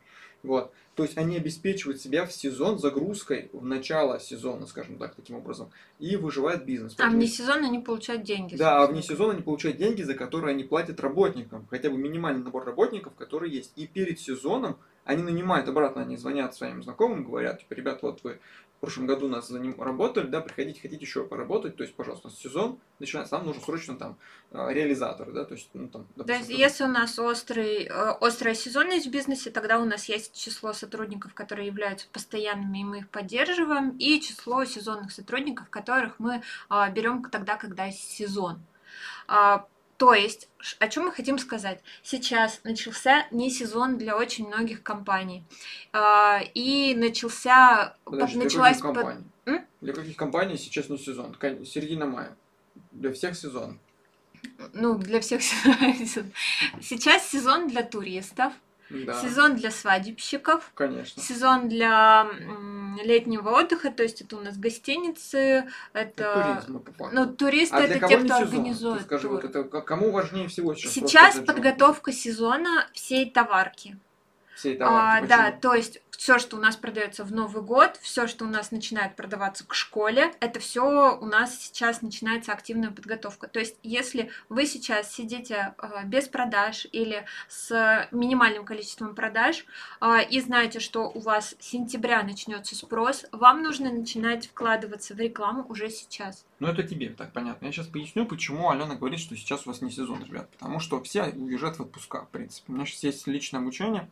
Вот. 0.43 0.73
То 0.97 1.03
есть 1.03 1.15
они 1.15 1.37
обеспечивают 1.37 2.01
себя 2.01 2.25
в 2.25 2.33
сезон 2.33 2.79
загрузкой 2.79 3.51
в 3.53 3.63
начало 3.63 4.19
сезона, 4.19 4.65
скажем 4.65 4.97
так, 4.97 5.13
таким 5.13 5.35
образом, 5.35 5.69
и 5.99 6.15
выживает 6.15 6.65
бизнес. 6.65 6.95
А 6.97 7.11
вне 7.11 7.27
сезона 7.27 7.67
они 7.67 7.77
получают 7.77 8.23
деньги. 8.23 8.55
Да, 8.55 8.81
а 8.81 8.87
вне 8.87 9.03
сезона 9.03 9.33
они 9.33 9.43
получают 9.43 9.77
деньги, 9.77 10.01
за 10.01 10.15
которые 10.15 10.55
они 10.55 10.63
платят 10.63 10.99
работникам. 10.99 11.67
Хотя 11.69 11.91
бы 11.91 11.99
минимальный 11.99 12.43
набор 12.43 12.65
работников, 12.65 13.13
которые 13.13 13.53
есть. 13.53 13.73
И 13.75 13.85
перед 13.85 14.19
сезоном 14.19 14.79
они 15.05 15.21
нанимают 15.21 15.69
обратно, 15.69 16.01
они 16.01 16.17
звонят 16.17 16.55
своим 16.55 16.81
знакомым, 16.81 17.23
говорят, 17.23 17.59
типа, 17.59 17.75
ребят, 17.75 18.01
вот 18.01 18.23
вы 18.23 18.39
в 18.77 18.79
прошлом 18.79 19.07
году 19.07 19.27
нас 19.27 19.47
за 19.47 19.57
ним 19.57 19.81
работали, 19.81 20.27
да, 20.27 20.39
приходите, 20.39 20.79
хотите 20.79 21.03
еще 21.03 21.25
поработать, 21.25 21.75
то 21.77 21.83
есть, 21.83 21.95
пожалуйста, 21.95 22.29
сезон 22.29 22.79
начинается, 22.99 23.35
нам 23.35 23.47
нужно 23.47 23.61
срочно 23.63 23.95
там 23.95 24.17
а, 24.51 24.71
реализатор, 24.71 25.31
да, 25.31 25.45
то 25.45 25.55
есть, 25.55 25.69
ну, 25.73 25.87
там, 25.87 26.05
допустим, 26.15 26.45
да, 26.47 26.53
если 26.53 26.83
у 26.83 26.87
нас 26.87 27.17
острый, 27.17 27.85
э, 27.85 27.89
острая 27.89 28.53
сезонность 28.53 29.07
в 29.07 29.11
бизнесе, 29.11 29.49
тогда 29.49 29.79
у 29.79 29.85
нас 29.85 30.07
есть 30.09 30.35
число 30.35 30.73
сотрудников, 30.73 30.86
которые 31.33 31.67
являются 31.67 32.07
постоянными, 32.11 32.79
и 32.79 32.83
мы 32.83 32.97
их 32.99 33.09
поддерживаем, 33.09 33.89
и 33.97 34.19
число 34.21 34.65
сезонных 34.65 35.11
сотрудников, 35.11 35.69
которых 35.69 36.19
мы 36.19 36.41
а, 36.69 36.89
берем 36.89 37.23
тогда, 37.29 37.55
когда 37.55 37.91
сезон. 37.91 38.59
А, 39.27 39.67
то 39.97 40.13
есть, 40.13 40.47
о 40.79 40.87
чем 40.87 41.05
мы 41.05 41.11
хотим 41.11 41.39
сказать? 41.39 41.81
Сейчас 42.03 42.61
начался 42.63 43.25
не 43.31 43.49
сезон 43.49 43.97
для 43.97 44.15
очень 44.15 44.47
многих 44.47 44.83
компаний. 44.83 45.43
А, 45.91 46.39
и 46.53 46.93
начался... 46.95 47.97
Подожди, 48.05 48.37
началась... 48.37 48.79
Для 48.79 48.93
каких, 48.93 49.03
компаний? 49.03 49.25
М? 49.45 49.65
для 49.81 49.93
каких 49.93 50.15
компаний 50.15 50.57
сейчас 50.57 50.89
не 50.89 50.97
сезон? 50.97 51.35
Середина 51.65 52.05
мая. 52.05 52.35
Для 52.91 53.11
всех 53.11 53.35
сезон. 53.35 53.79
Ну, 54.73 54.97
для 54.99 55.19
всех 55.19 55.41
сезон. 55.43 56.31
Сейчас 56.79 57.27
сезон 57.27 57.67
для 57.67 57.81
туристов. 57.81 58.53
Да. 58.89 59.21
Сезон 59.21 59.55
для 59.55 59.71
свадебщиков. 59.71 60.71
Конечно. 60.73 61.21
Сезон 61.21 61.67
для 61.67 62.27
летнего 63.03 63.49
отдыха, 63.49 63.91
то 63.91 64.03
есть 64.03 64.21
это 64.21 64.37
у 64.37 64.41
нас 64.41 64.57
гостиницы, 64.57 65.69
это... 65.93 66.61
Туризм. 66.65 66.83
Ну, 67.11 67.27
туристы 67.27 67.75
А 67.75 67.81
это 67.81 68.07
те, 68.07 68.17
кто 68.17 68.27
сезон? 68.27 68.43
организует 68.43 68.97
Ты 68.99 69.03
скажи, 69.05 69.27
тур. 69.27 69.31
вот 69.31 69.43
это 69.43 69.63
кому 69.63 70.11
важнее 70.11 70.47
всего 70.47 70.73
сейчас? 70.73 70.91
Сейчас 70.93 71.39
подготовка 71.39 72.11
сезона 72.11 72.87
всей 72.93 73.29
товарки. 73.29 73.97
Всей 74.57 74.75
А, 74.75 74.79
товарки? 74.79 75.27
да, 75.27 75.51
то 75.51 75.73
есть 75.73 76.01
все, 76.17 76.39
что 76.39 76.57
у 76.57 76.59
нас 76.59 76.75
продается 76.75 77.23
в 77.23 77.31
Новый 77.31 77.61
год, 77.61 77.97
все, 78.01 78.25
что 78.25 78.45
у 78.45 78.47
нас 78.47 78.71
начинает 78.71 79.15
продаваться 79.15 79.65
к 79.65 79.75
школе, 79.75 80.33
это 80.39 80.59
все 80.59 81.15
у 81.15 81.25
нас 81.25 81.59
сейчас 81.59 82.01
начинается 82.01 82.51
активная 82.51 82.89
подготовка. 82.89 83.47
То 83.47 83.59
есть, 83.59 83.77
если 83.83 84.31
вы 84.49 84.65
сейчас 84.65 85.13
сидите 85.13 85.75
а, 85.77 86.03
без 86.03 86.27
продаж 86.27 86.87
или 86.91 87.25
с 87.47 88.07
минимальным 88.11 88.65
количеством 88.65 89.13
продаж 89.13 89.65
а, 89.99 90.19
и 90.21 90.41
знаете, 90.41 90.79
что 90.79 91.07
у 91.07 91.19
вас 91.19 91.55
с 91.59 91.65
сентября 91.65 92.23
начнется 92.23 92.75
спрос, 92.75 93.25
вам 93.31 93.61
нужно 93.61 93.91
начинать 93.91 94.47
вкладываться 94.47 95.13
в 95.13 95.19
рекламу 95.19 95.65
уже 95.69 95.89
сейчас. 95.91 96.45
Ну, 96.59 96.67
это 96.67 96.81
тебе 96.81 97.09
так 97.09 97.31
понятно. 97.31 97.67
Я 97.67 97.71
сейчас 97.71 97.87
поясню, 97.87 98.25
почему 98.25 98.71
Алена 98.71 98.95
говорит, 98.95 99.19
что 99.19 99.35
сейчас 99.35 99.67
у 99.67 99.69
вас 99.69 99.81
не 99.81 99.91
сезон, 99.91 100.23
ребят. 100.23 100.49
Потому 100.49 100.79
что 100.79 101.01
все 101.03 101.25
уезжают 101.25 101.77
в 101.77 101.81
отпуска, 101.83 102.23
в 102.25 102.29
принципе. 102.29 102.71
У 102.71 102.75
меня 102.75 102.85
сейчас 102.87 103.03
есть 103.03 103.27
личное 103.27 103.59
обучение, 103.59 104.09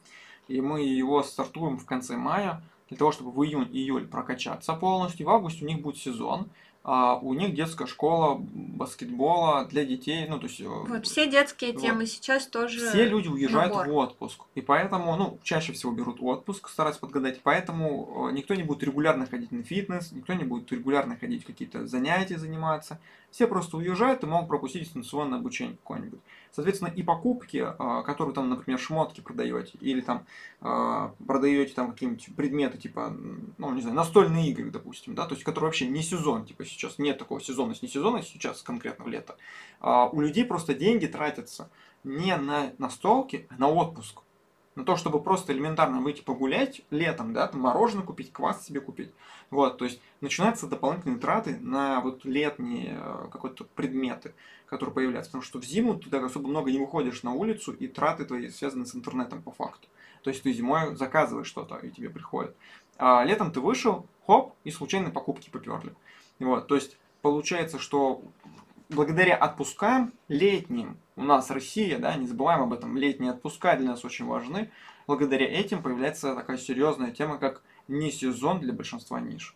и 0.47 0.61
мы 0.61 0.81
его 0.83 1.23
стартуем 1.23 1.77
в 1.77 1.85
конце 1.85 2.17
мая, 2.17 2.61
для 2.89 2.97
того, 2.97 3.11
чтобы 3.11 3.31
в 3.31 3.43
июнь-июль 3.43 4.07
прокачаться 4.07 4.73
полностью. 4.73 5.25
В 5.25 5.29
августе 5.29 5.65
у 5.65 5.67
них 5.67 5.81
будет 5.81 5.97
сезон. 5.97 6.49
А 6.87 7.15
у 7.15 7.33
них 7.33 7.55
детская 7.55 7.87
школа 7.87 8.37
баскетбола 8.39 9.65
для 9.65 9.85
детей. 9.85 10.27
Ну, 10.29 10.37
то 10.37 10.45
есть... 10.45 10.61
э, 10.61 10.67
Вот 10.67 11.07
все 11.07 11.27
детские 11.27 11.71
Вот. 11.73 11.81
темы 11.81 12.05
сейчас 12.05 12.45
тоже. 12.45 12.77
Все 12.89 13.05
люди 13.05 13.27
уезжают 13.27 13.73
набор. 13.73 13.87
в 13.87 13.95
отпуск. 13.95 14.41
И 14.53 14.61
поэтому, 14.61 15.15
ну, 15.15 15.39
чаще 15.41 15.73
всего 15.73 15.91
берут 15.91 16.17
отпуск, 16.21 16.69
стараются 16.69 17.01
подгадать. 17.01 17.41
Поэтому 17.41 18.29
э, 18.29 18.33
никто 18.33 18.53
не 18.53 18.61
будет 18.61 18.83
регулярно 18.83 19.25
ходить 19.25 19.51
на 19.51 19.63
фитнес, 19.63 20.11
никто 20.11 20.33
не 20.33 20.43
будет 20.43 20.71
регулярно 20.71 21.17
ходить 21.17 21.43
в 21.43 21.47
какие-то 21.47 21.87
занятия 21.87 22.37
заниматься. 22.37 22.99
Все 23.35 23.47
просто 23.47 23.75
уезжают 23.75 24.23
и 24.23 24.27
могут 24.27 24.47
пропустить 24.47 24.83
дистанционное 24.83 25.39
обучение 25.39 25.75
какое-нибудь. 25.75 26.21
Соответственно, 26.53 26.87
и 26.87 27.03
покупки, 27.03 27.57
э, 27.67 28.03
которые 28.05 28.33
там, 28.33 28.49
например, 28.49 28.79
шмотки 28.79 29.19
продаете, 29.19 29.77
или 29.81 29.99
там 29.99 30.25
э, 30.61 31.09
продаете 31.27 31.73
там 31.73 31.91
какие-нибудь 31.91 32.33
предметы, 32.37 32.77
типа, 32.77 33.13
ну, 33.57 33.73
не 33.73 33.81
знаю, 33.81 33.97
настольные 33.97 34.47
игры, 34.51 34.71
допустим, 34.71 35.15
да, 35.15 35.25
то 35.25 35.33
есть, 35.33 35.43
которые 35.43 35.67
вообще 35.67 35.85
не 35.85 36.01
сезон, 36.01 36.45
типа, 36.45 36.63
сейчас 36.63 36.97
нет 36.97 37.17
такого 37.17 37.41
сезонность, 37.41 37.83
не 37.83 37.89
сезонность 37.89 38.29
сейчас 38.29 38.61
конкретно 38.61 39.05
лето. 39.09 39.35
А 39.81 40.07
у 40.07 40.21
людей 40.21 40.45
просто 40.45 40.73
деньги 40.73 41.05
тратятся 41.05 41.69
не 42.05 42.37
на 42.37 42.71
настолки, 42.77 43.47
а 43.49 43.55
на 43.57 43.67
отпуск. 43.67 44.21
На 44.75 44.83
то, 44.83 44.97
чтобы 44.97 45.21
просто 45.21 45.53
элементарно 45.53 46.01
выйти 46.01 46.21
погулять 46.21 46.81
летом, 46.89 47.31
да, 47.33 47.47
там 47.47 47.61
мороженое 47.61 48.03
купить, 48.03 48.33
квас 48.33 48.65
себе 48.65 48.81
купить. 48.81 49.11
Вот, 49.49 49.77
то 49.77 49.85
есть 49.85 50.01
начинаются 50.19 50.67
дополнительные 50.67 51.17
траты 51.17 51.57
на 51.61 52.01
вот 52.01 52.25
летние 52.25 52.99
э, 52.99 53.27
какие-то 53.31 53.63
предметы, 53.63 54.33
которые 54.65 54.93
появляются. 54.93 55.31
Потому 55.31 55.43
что 55.43 55.59
в 55.59 55.63
зиму 55.63 55.95
ты 55.95 56.09
так 56.09 56.23
особо 56.23 56.49
много 56.49 56.71
не 56.71 56.79
выходишь 56.79 57.23
на 57.23 57.33
улицу, 57.33 57.71
и 57.71 57.87
траты 57.87 58.25
твои 58.25 58.49
связаны 58.49 58.85
с 58.85 58.93
интернетом 58.93 59.41
по 59.41 59.51
факту. 59.51 59.87
То 60.23 60.29
есть 60.29 60.43
ты 60.43 60.51
зимой 60.51 60.95
заказываешь 60.95 61.47
что-то, 61.47 61.77
и 61.77 61.89
тебе 61.89 62.09
приходит. 62.09 62.55
А 62.97 63.23
летом 63.23 63.51
ты 63.51 63.61
вышел, 63.61 64.07
хоп, 64.25 64.55
и 64.65 64.71
случайно 64.71 65.09
покупки 65.09 65.49
поперли. 65.49 65.93
Вот, 66.39 66.67
то 66.67 66.75
есть 66.75 66.97
получается, 67.21 67.79
что 67.79 68.21
благодаря 68.89 69.35
отпускам 69.35 70.13
летним 70.27 70.97
у 71.15 71.23
нас 71.23 71.49
Россия, 71.49 71.97
да, 71.99 72.15
не 72.15 72.27
забываем 72.27 72.63
об 72.63 72.73
этом, 72.73 72.97
летние 72.97 73.31
отпуска 73.31 73.75
для 73.77 73.89
нас 73.89 74.05
очень 74.05 74.25
важны. 74.25 74.71
Благодаря 75.07 75.45
этим 75.47 75.81
появляется 75.81 76.35
такая 76.35 76.57
серьезная 76.57 77.11
тема, 77.11 77.37
как 77.37 77.61
не 77.87 78.11
сезон 78.11 78.59
для 78.59 78.73
большинства 78.73 79.19
ниш. 79.19 79.55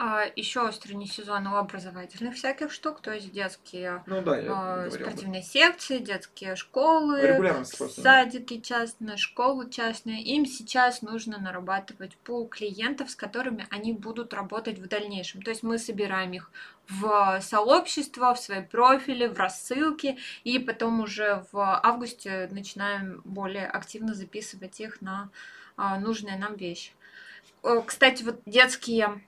А, 0.00 0.26
еще 0.36 0.60
острый 0.60 1.04
сезон 1.06 1.48
у 1.48 1.56
образовательных 1.56 2.36
всяких 2.36 2.70
штук, 2.70 3.00
то 3.00 3.10
есть 3.12 3.32
детские 3.32 4.04
Ну 4.06 4.22
да, 4.22 4.38
этом. 4.38 4.90
спортивные 4.92 5.42
секции, 5.42 5.98
детские 5.98 6.54
школы, 6.54 7.20
садики 7.90 8.60
частные, 8.60 9.16
школы 9.16 9.68
частные. 9.68 10.22
Им 10.22 10.46
сейчас 10.46 11.02
нужно 11.02 11.38
нарабатывать 11.38 12.16
пул 12.18 12.46
клиентов, 12.46 13.10
с 13.10 13.16
которыми 13.16 13.66
они 13.70 13.92
будут 13.92 14.32
работать 14.34 14.78
в 14.78 14.86
дальнейшем. 14.86 15.42
То 15.42 15.50
есть 15.50 15.64
мы 15.64 15.78
собираем 15.78 16.32
их 16.32 16.52
в 16.88 17.40
сообщество, 17.42 18.34
в 18.34 18.38
свои 18.38 18.62
профили, 18.62 19.26
в 19.26 19.36
рассылки, 19.36 20.16
и 20.44 20.60
потом 20.60 21.00
уже 21.00 21.44
в 21.50 21.58
августе 21.58 22.48
начинаем 22.52 23.20
более 23.24 23.66
активно 23.66 24.14
записывать 24.14 24.78
их 24.78 25.00
на 25.00 25.30
а, 25.76 25.98
нужные 25.98 26.38
нам 26.38 26.54
вещи. 26.54 26.92
Э, 27.64 27.82
Кстати, 27.84 28.22
вот 28.22 28.40
детские 28.46 29.20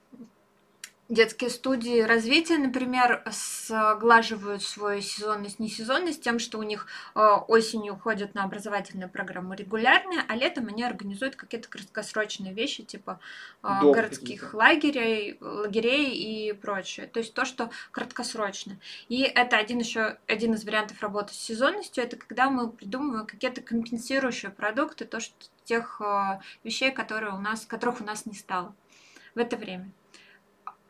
Детские 1.11 1.49
студии 1.49 1.99
развития, 1.99 2.57
например, 2.57 3.21
сглаживают 3.29 4.63
свою 4.63 5.01
сезонность, 5.01 5.59
несезонность 5.59 6.23
тем, 6.23 6.39
что 6.39 6.57
у 6.57 6.63
них 6.63 6.87
э, 7.15 7.19
осенью 7.49 7.97
ходят 7.97 8.33
на 8.33 8.45
образовательные 8.45 9.09
программы 9.09 9.57
регулярные, 9.57 10.21
а 10.25 10.35
летом 10.37 10.69
они 10.69 10.85
организуют 10.85 11.35
какие-то 11.35 11.67
краткосрочные 11.67 12.53
вещи, 12.53 12.83
типа 12.83 13.19
э, 13.61 13.67
Дома 13.81 13.93
городских 13.93 14.53
лагерей, 14.53 15.37
лагерей 15.41 16.15
и 16.15 16.53
прочее. 16.53 17.07
То 17.07 17.19
есть 17.19 17.33
то, 17.33 17.43
что 17.43 17.71
краткосрочно. 17.91 18.79
И 19.09 19.23
это 19.23 19.57
один 19.57 19.79
еще 19.79 20.17
один 20.27 20.53
из 20.53 20.63
вариантов 20.63 21.01
работы 21.01 21.33
с 21.33 21.37
сезонностью, 21.37 22.05
это 22.05 22.15
когда 22.15 22.49
мы 22.49 22.71
придумываем 22.71 23.25
какие-то 23.25 23.59
компенсирующие 23.59 24.49
продукты, 24.49 25.03
то, 25.03 25.19
что 25.19 25.35
тех 25.65 25.99
э, 25.99 26.39
вещей, 26.63 26.91
которые 26.91 27.33
у 27.33 27.39
нас, 27.39 27.65
которых 27.65 27.99
у 27.99 28.05
нас 28.05 28.25
не 28.25 28.33
стало 28.33 28.73
в 29.35 29.39
это 29.39 29.57
время 29.57 29.91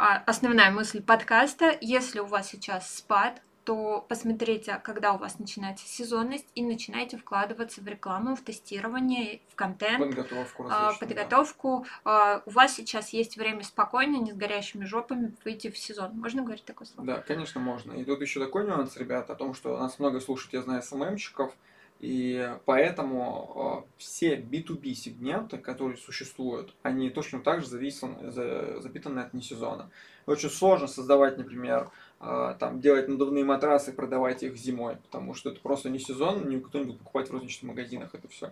основная 0.01 0.71
мысль 0.71 1.01
подкаста. 1.01 1.77
Если 1.79 2.19
у 2.19 2.25
вас 2.25 2.49
сейчас 2.49 2.95
спад, 2.95 3.41
то 3.63 4.03
посмотрите, 4.09 4.81
когда 4.83 5.13
у 5.13 5.17
вас 5.17 5.37
начинается 5.37 5.87
сезонность, 5.87 6.47
и 6.55 6.63
начинайте 6.63 7.17
вкладываться 7.17 7.81
в 7.81 7.87
рекламу, 7.87 8.35
в 8.35 8.41
тестирование, 8.41 9.41
в 9.49 9.55
контент, 9.55 9.99
Подготовку 9.99 10.63
а, 10.63 10.69
различную, 10.69 10.99
да. 10.99 11.05
подготовку. 11.05 11.85
А, 12.03 12.41
У 12.47 12.51
вас 12.51 12.73
сейчас 12.73 13.09
есть 13.09 13.37
время 13.37 13.63
спокойно, 13.63 14.17
не 14.17 14.31
с 14.31 14.35
горящими 14.35 14.85
жопами 14.85 15.35
выйти 15.45 15.69
в 15.69 15.77
сезон. 15.77 16.11
Можно 16.17 16.41
говорить 16.41 16.65
такое 16.65 16.87
слово? 16.87 17.05
Да, 17.05 17.17
конечно, 17.19 17.61
можно. 17.61 17.93
И 17.93 18.03
тут 18.03 18.21
еще 18.21 18.39
такой 18.39 18.65
нюанс, 18.65 18.97
ребята, 18.97 19.33
о 19.33 19.35
том, 19.35 19.53
что 19.53 19.77
нас 19.77 19.99
много 19.99 20.19
слушают, 20.19 20.53
я 20.53 20.61
знаю, 20.63 20.81
СММщиков, 20.81 21.53
и 22.01 22.57
поэтому 22.65 23.85
э, 23.85 23.91
все 23.99 24.35
B2B 24.35 24.95
сегменты, 24.95 25.59
которые 25.59 25.97
существуют, 25.97 26.73
они 26.81 27.11
точно 27.11 27.41
так 27.41 27.61
же 27.61 27.67
зависаны, 27.67 28.31
за- 28.31 28.81
запитаны 28.81 29.19
от 29.19 29.35
несезона. 29.35 29.91
Очень 30.25 30.49
сложно 30.49 30.87
создавать, 30.87 31.37
например, 31.37 31.91
э, 32.19 32.55
там, 32.59 32.81
делать 32.81 33.07
надувные 33.07 33.45
матрасы, 33.45 33.93
продавать 33.93 34.41
их 34.41 34.57
зимой, 34.57 34.95
потому 34.95 35.35
что 35.35 35.51
это 35.51 35.59
просто 35.61 35.91
не 35.91 35.99
сезон, 35.99 36.49
никто 36.49 36.79
не 36.79 36.85
будет 36.85 36.97
покупать 36.97 37.29
в 37.29 37.33
розничных 37.33 37.69
магазинах 37.69 38.15
это 38.15 38.27
все. 38.29 38.51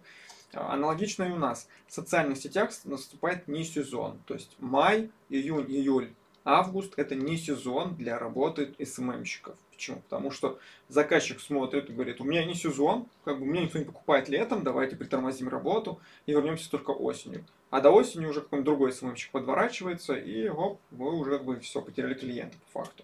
Аналогично 0.53 1.24
и 1.24 1.32
у 1.32 1.38
нас. 1.38 1.68
В 1.88 1.94
социальных 1.94 2.38
сетях 2.38 2.70
наступает 2.84 3.48
не 3.48 3.63
сезон, 3.63 4.20
то 4.27 4.36
есть 4.36 4.56
май, 4.60 5.10
июнь, 5.29 5.72
июль, 5.72 6.13
август 6.46 6.93
это 6.98 7.15
не 7.15 7.38
сезон 7.38 7.96
для 7.96 8.17
работы 8.17 8.74
СММщиков. 8.84 9.55
Почему? 9.72 10.01
Потому 10.01 10.31
что 10.31 10.60
заказчик 10.88 11.39
смотрит 11.39 11.89
и 11.89 11.93
говорит, 11.93 12.22
у 12.22 12.24
меня 12.24 12.46
не 12.46 12.53
сезон, 12.53 13.08
как 13.24 13.39
бы 13.39 13.46
меня 13.46 13.63
никто 13.63 13.79
не 13.79 13.86
покупает 13.86 14.29
летом, 14.29 14.63
давайте 14.63 14.96
притормозим 14.96 15.48
работу 15.50 16.00
и 16.25 16.31
вернемся 16.31 16.69
только 16.69 16.91
осенью. 16.91 17.46
А 17.69 17.81
до 17.81 17.91
осени 17.91 18.25
уже 18.25 18.41
какой-нибудь 18.41 18.65
другой 18.65 18.91
СММщик 18.91 19.31
подворачивается, 19.31 20.15
и 20.15 20.50
оп, 20.50 20.79
вы 20.91 21.17
уже 21.17 21.38
как 21.38 21.46
бы 21.46 21.60
все, 21.60 21.81
потеряли 21.81 22.15
клиента 22.15 22.58
по 22.72 22.84
факту. 22.84 23.03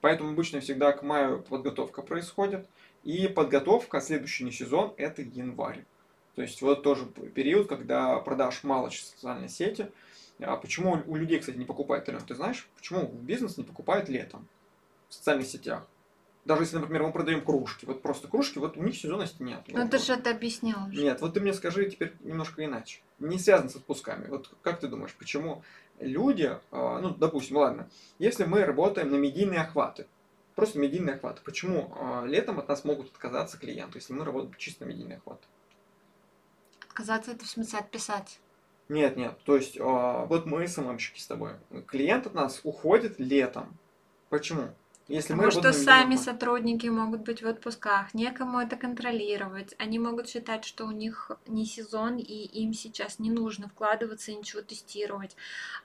Поэтому 0.00 0.30
обычно 0.30 0.60
всегда 0.60 0.92
к 0.92 1.02
маю 1.02 1.42
подготовка 1.42 2.02
происходит, 2.02 2.68
и 3.04 3.26
подготовка, 3.26 4.00
следующий 4.00 4.44
не 4.44 4.52
сезон, 4.52 4.94
это 4.96 5.22
январь. 5.22 5.84
То 6.34 6.42
есть 6.42 6.62
вот 6.62 6.82
тоже 6.82 7.06
период, 7.06 7.68
когда 7.68 8.18
продаж 8.18 8.62
мало 8.64 8.90
через 8.90 9.10
социальные 9.10 9.48
сети. 9.48 9.90
А 10.44 10.56
почему 10.56 11.02
у 11.06 11.16
людей, 11.16 11.38
кстати, 11.38 11.56
не 11.56 11.64
покупают, 11.64 12.08
Ален, 12.08 12.20
ты 12.20 12.34
знаешь, 12.34 12.68
почему 12.76 13.06
бизнес 13.06 13.56
не 13.56 13.64
покупает 13.64 14.08
летом 14.08 14.48
в 15.08 15.14
социальных 15.14 15.46
сетях? 15.46 15.86
Даже 16.44 16.62
если, 16.62 16.78
например, 16.78 17.04
мы 17.04 17.12
продаем 17.12 17.44
кружки, 17.44 17.86
вот 17.86 18.02
просто 18.02 18.26
кружки, 18.26 18.58
вот 18.58 18.76
у 18.76 18.82
них 18.82 18.96
сезонности 18.96 19.42
нет. 19.42 19.60
Ну, 19.68 19.88
ты 19.88 19.98
же 19.98 20.14
это 20.14 20.30
объяснил 20.30 20.76
уже. 20.88 21.00
Нет, 21.00 21.20
вот 21.20 21.34
ты 21.34 21.40
мне 21.40 21.54
скажи 21.54 21.88
теперь 21.88 22.14
немножко 22.20 22.64
иначе. 22.64 23.00
Не 23.20 23.38
связано 23.38 23.70
с 23.70 23.76
отпусками. 23.76 24.26
Вот 24.26 24.50
как 24.62 24.80
ты 24.80 24.88
думаешь, 24.88 25.14
почему 25.14 25.62
люди, 26.00 26.58
а, 26.72 26.98
ну, 26.98 27.10
допустим, 27.10 27.58
ладно, 27.58 27.88
если 28.18 28.44
мы 28.44 28.64
работаем 28.64 29.12
на 29.12 29.16
медийные 29.16 29.60
охваты, 29.60 30.06
просто 30.56 30.80
медийные 30.80 31.14
охваты, 31.14 31.42
почему 31.44 31.92
а, 31.96 32.24
летом 32.26 32.58
от 32.58 32.66
нас 32.68 32.84
могут 32.84 33.12
отказаться 33.12 33.56
клиенты, 33.56 33.98
если 33.98 34.12
мы 34.12 34.24
работаем 34.24 34.54
чисто 34.58 34.84
на 34.84 34.88
медийные 34.88 35.18
охваты? 35.18 35.46
Отказаться 36.88 37.30
это 37.30 37.44
в 37.44 37.48
смысле 37.48 37.78
отписать. 37.78 38.40
Нет, 38.88 39.16
нет, 39.16 39.38
то 39.44 39.56
есть 39.56 39.78
а, 39.80 40.26
вот 40.26 40.46
мы 40.46 40.66
СММщики 40.68 41.20
с 41.20 41.26
тобой. 41.26 41.52
Клиент 41.86 42.26
от 42.26 42.34
нас 42.34 42.60
уходит 42.64 43.18
летом. 43.18 43.76
Почему? 44.28 44.68
Если 45.08 45.34
Потому 45.34 45.46
мы 45.46 45.50
что 45.50 45.72
сами 45.72 46.14
удаленно. 46.14 46.18
сотрудники 46.18 46.86
могут 46.86 47.22
быть 47.22 47.42
в 47.42 47.46
отпусках, 47.48 48.14
некому 48.14 48.60
это 48.60 48.76
контролировать. 48.76 49.74
Они 49.78 49.98
могут 49.98 50.28
считать, 50.28 50.64
что 50.64 50.86
у 50.86 50.90
них 50.92 51.32
не 51.46 51.66
сезон, 51.66 52.18
и 52.18 52.22
им 52.22 52.72
сейчас 52.72 53.18
не 53.18 53.30
нужно 53.30 53.68
вкладываться 53.68 54.30
и 54.30 54.36
ничего 54.36 54.62
тестировать. 54.62 55.36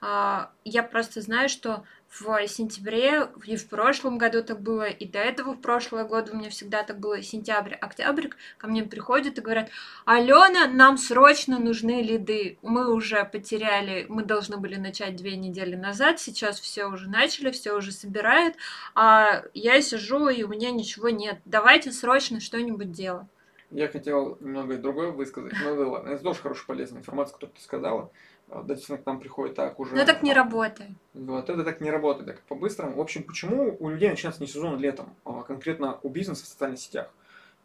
А, 0.01 0.51
Я 0.63 0.83
просто 0.83 1.21
знаю, 1.21 1.49
что 1.49 1.83
в 2.09 2.47
сентябре 2.47 3.29
и 3.45 3.55
в 3.55 3.67
прошлом 3.67 4.17
году 4.17 4.43
так 4.43 4.61
было, 4.61 4.85
и 4.85 5.05
до 5.05 5.19
этого 5.19 5.53
в 5.53 5.61
прошлый 5.61 6.05
год 6.05 6.29
у 6.31 6.37
меня 6.37 6.49
всегда 6.49 6.83
так 6.83 6.99
было, 6.99 7.21
сентябрь, 7.21 7.73
октябрь, 7.73 8.29
ко 8.57 8.67
мне 8.67 8.83
приходят 8.83 9.37
и 9.37 9.41
говорят, 9.41 9.69
Алена, 10.05 10.67
нам 10.67 10.97
срочно 10.97 11.59
нужны 11.59 12.01
лиды. 12.01 12.57
Мы 12.61 12.91
уже 12.91 13.23
потеряли, 13.25 14.05
мы 14.09 14.23
должны 14.23 14.57
были 14.57 14.75
начать 14.75 15.15
две 15.15 15.35
недели 15.35 15.75
назад, 15.75 16.19
сейчас 16.19 16.59
все 16.59 16.85
уже 16.85 17.09
начали, 17.09 17.51
все 17.51 17.73
уже 17.73 17.91
собирают, 17.91 18.55
а 18.95 19.43
я 19.53 19.81
сижу, 19.81 20.29
и 20.29 20.43
у 20.43 20.47
меня 20.47 20.71
ничего 20.71 21.09
нет. 21.09 21.39
Давайте 21.45 21.91
срочно 21.91 22.39
что-нибудь 22.39 22.91
делать. 22.91 23.27
Я 23.69 23.89
хотел 23.89 24.37
немного 24.39 24.77
другое 24.77 25.11
высказать, 25.11 25.53
но 25.61 25.73
ладно, 25.89 26.09
это 26.09 26.23
тоже 26.23 26.39
хорошая 26.39 26.65
полезная 26.67 27.01
информация, 27.01 27.33
которую 27.33 27.55
ты 27.55 27.61
сказала. 27.61 28.11
Действительно, 28.47 28.97
к 28.97 29.05
нам 29.05 29.19
приходит 29.19 29.55
так 29.55 29.77
уже... 29.79 29.93
Но 29.93 30.05
так 30.05 30.23
не 30.23 30.33
работает. 30.33 30.91
Вот 31.13 31.49
это 31.49 31.63
так 31.65 31.81
не 31.81 31.91
работает, 31.91 32.27
так 32.27 32.41
по-быстрому. 32.43 32.95
В 32.95 33.01
общем, 33.01 33.23
почему 33.23 33.75
у 33.79 33.89
людей 33.89 34.09
начинается 34.09 34.41
не 34.41 34.47
сезон 34.47 34.79
летом, 34.79 35.13
а 35.25 35.43
конкретно 35.43 35.99
у 36.01 36.09
бизнеса 36.09 36.45
в 36.45 36.47
социальных 36.47 36.79
сетях? 36.79 37.11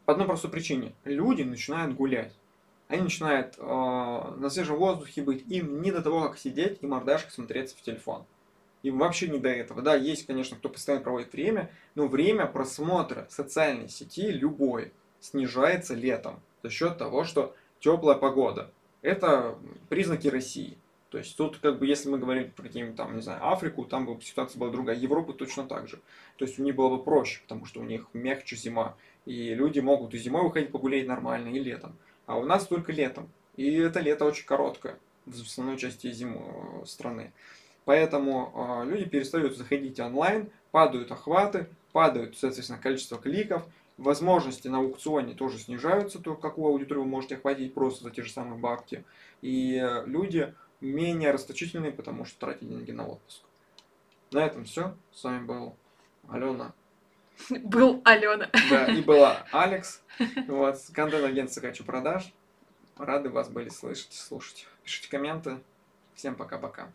По 0.05 0.13
одной 0.13 0.27
простой 0.27 0.51
причине. 0.51 0.93
Люди 1.05 1.43
начинают 1.43 1.95
гулять. 1.95 2.33
Они 2.89 3.01
начинают 3.01 3.55
э, 3.59 3.63
на 3.63 4.51
свежем 4.51 4.77
воздухе 4.77 5.23
быть. 5.23 5.47
Им 5.49 5.81
не 5.83 5.93
до 5.93 6.03
того, 6.03 6.23
как 6.23 6.37
сидеть 6.37 6.79
и 6.81 6.87
мордашкой 6.87 7.31
смотреться 7.31 7.77
в 7.77 7.83
телефон. 7.83 8.25
Им 8.83 8.99
вообще 8.99 9.29
не 9.29 9.39
до 9.39 9.49
этого. 9.49 9.83
Да, 9.83 9.95
есть, 9.95 10.27
конечно, 10.27 10.57
кто 10.57 10.69
постоянно 10.69 11.05
проводит 11.05 11.33
время, 11.33 11.71
но 11.95 12.09
время 12.09 12.47
просмотра 12.47 13.27
социальной 13.31 13.89
сети 13.89 14.33
любой 14.33 14.93
снижается 15.21 15.95
летом 15.95 16.41
за 16.65 16.71
счет 16.71 16.99
того, 16.99 17.23
что 17.23 17.55
теплая 17.79 18.17
погода. 18.17 18.73
Это 19.03 19.59
признаки 19.89 20.29
России. 20.29 20.79
То 21.11 21.19
есть 21.19 21.37
тут, 21.37 21.59
как 21.59 21.79
бы, 21.79 21.87
если 21.87 22.09
мы 22.09 22.19
говорим 22.19 22.51
про 22.51 22.63
какие-нибудь 22.63 22.97
там, 22.97 23.15
не 23.15 23.21
знаю, 23.21 23.47
Африку, 23.47 23.85
там 23.85 24.07
бы 24.07 24.19
ситуация 24.23 24.59
была 24.59 24.71
другая. 24.71 24.97
Европа 24.97 25.35
точно 25.35 25.65
так 25.65 25.87
же. 25.87 26.01
То 26.39 26.47
есть 26.47 26.59
у 26.59 26.63
них 26.63 26.75
было 26.75 26.89
бы 26.89 27.03
проще, 27.03 27.43
потому 27.43 27.67
что 27.67 27.81
у 27.81 27.85
них 27.85 28.07
мягче 28.15 28.57
зима. 28.57 28.97
И 29.27 29.55
люди 29.55 29.81
могут 29.81 30.15
и 30.15 30.19
зимой 30.19 30.43
выходить 30.43 30.73
погулять 30.73 31.07
нормально, 31.07 31.49
и 31.49 31.59
летом. 31.59 31.95
А 32.25 32.39
у 32.39 32.45
нас 32.45 32.67
только 32.67 32.93
летом. 32.93 33.29
И 33.57 33.75
это 33.75 34.01
лето 34.01 34.25
очень 34.25 34.47
короткое 34.47 34.99
в 35.27 35.43
основной 35.43 35.77
части 35.77 36.11
зимы 36.11 36.41
страны. 36.87 37.33
Поэтому 37.85 38.83
э, 38.85 38.89
люди 38.89 39.05
перестают 39.05 39.57
заходить 39.57 40.01
онлайн, 40.01 40.51
падают 40.71 41.11
охваты, 41.11 41.67
падают, 41.93 42.39
соответственно, 42.39 42.79
количество 42.79 43.19
кликов, 43.19 43.65
возможности 43.99 44.69
на 44.69 44.79
аукционе 44.79 45.35
тоже 45.35 45.59
снижаются, 45.59 46.19
то 46.19 46.35
какую 46.35 46.69
аудиторию 46.69 47.05
вы 47.05 47.11
можете 47.11 47.37
охватить 47.37 47.75
просто 47.75 48.05
за 48.05 48.11
те 48.11 48.23
же 48.23 48.31
самые 48.31 48.59
бабки. 48.59 49.05
И 49.41 49.83
люди 50.07 50.55
менее 50.81 51.31
расточительные, 51.31 51.93
потому 51.93 52.25
что 52.25 52.39
тратят 52.41 52.69
деньги 52.69 52.91
на 52.91 53.07
отпуск. 53.07 53.43
На 54.33 54.47
этом 54.47 54.65
все. 54.65 54.97
С 55.13 55.25
вами 55.25 55.45
был 55.45 55.77
Алена. 56.29 56.73
Был 57.51 58.01
Алена. 58.05 58.51
Да, 58.71 58.87
и 58.87 59.01
была 59.01 59.47
Алекс. 59.53 60.03
Вот, 60.47 60.79
контент-агентство 60.93 61.63
«Хочу 61.63 61.85
продаж». 61.85 62.33
Рады 62.97 63.31
вас 63.31 63.49
были 63.49 63.69
слышать, 63.69 64.13
слушать. 64.13 64.67
Пишите 64.85 65.11
комменты. 65.11 65.61
Всем 66.15 66.35
пока-пока. 66.35 66.93